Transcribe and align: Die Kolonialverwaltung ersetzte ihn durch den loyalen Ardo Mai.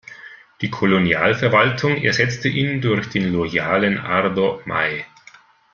Die 0.61 0.71
Kolonialverwaltung 0.71 1.97
ersetzte 1.97 2.47
ihn 2.47 2.81
durch 2.81 3.09
den 3.09 3.31
loyalen 3.31 3.99
Ardo 3.99 4.59
Mai. 4.65 5.05